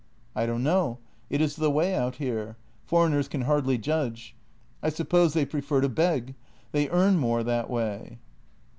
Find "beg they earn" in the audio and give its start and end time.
5.89-7.19